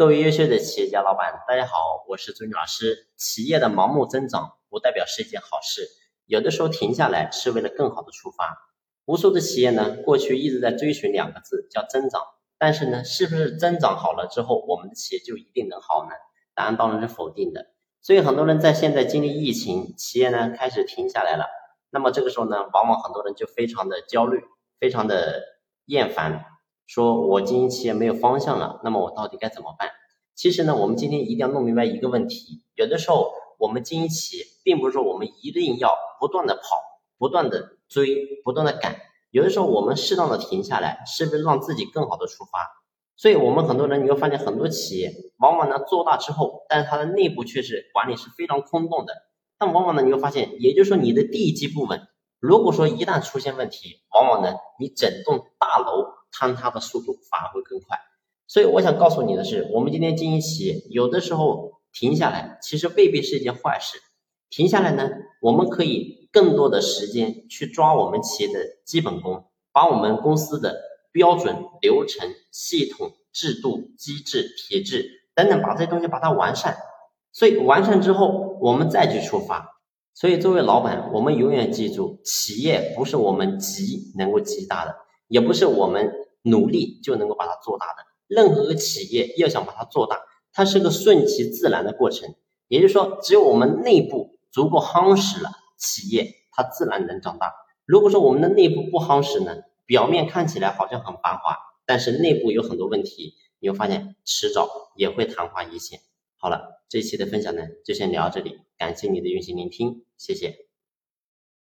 [0.00, 3.10] 各位优秀的企业家老板，大家好，我是朱军老师。
[3.18, 5.86] 企业的盲目增长不代表是一件好事，
[6.24, 8.56] 有的时候停下来是为了更好的出发。
[9.04, 12.22] 无数的企业呢，过去一直在追寻两个字，叫增长。
[12.56, 16.12] 但是呢，是不是增长好了之后，我们的企业就一定能好呢？
[16.54, 17.66] 答案当然是否定的。
[18.00, 21.44] 所以很多人在现在经历疫情，企业呢开始停下来了。
[21.90, 24.40] 那么这个时候呢，往往很多人就非常的焦虑，
[24.78, 25.42] 非常的
[25.84, 26.46] 厌烦。
[26.92, 29.90] 说我经营企业没有方向了，那么我到底该怎么办？
[30.34, 36.62] 其实呢，我们今天一定要弄明白一个问题：有的时候我们经营企业，并不是说我们一定要不断的跑、
[37.16, 38.96] 不断的追、不断的赶。
[39.30, 42.66] 有的时候我们适当的停下来，是不是让自己更好的出发？
[43.14, 49.14] 所以我们很多人你会发现，很多企业往往呢做大之后，但是它的内部却是管理是非常空洞的。
[49.56, 52.00] 但往往呢你会发现，也就是说你的地基不稳。
[52.40, 56.09] 如果说一旦出现问题，往往呢你整栋大楼。
[56.40, 57.98] 坍塌的速度反而会更快，
[58.46, 63.98] 所以我想告诉你的是，我们今天经营企业，有的时候停下来，其实未必是一件坏事。
[64.48, 65.10] 停下来呢，
[65.42, 70.80] 我们可以更多的时间去抓我们企业的基本功，把我们公司的
[71.12, 76.74] 标准、流程、系统、制度、机制、体制等等，把这些东西把它完善。
[77.32, 79.76] 所以完善之后，我们再去出发。
[80.14, 84.96] 所以作为老板，我们永远记住，企业不是我们急能够极大的。
[85.28, 88.04] 也不是我们努力就能够把它做大的。
[88.26, 90.20] 任何个企业要想把它做大，
[90.52, 92.34] 它是个顺其自然的过程。
[92.68, 97.52] 也就是说，只有我们内部足够夯实了，企业它自然能长大。
[97.84, 106.00] 如果说我们的内部不夯实呢，表面看起来好像很繁华，但是内部有很多问题，你会发现迟早也会昙花一现。
[106.36, 110.69] 好了，这期的分享呢就先聊到这里，感谢你的用心聆听，谢谢。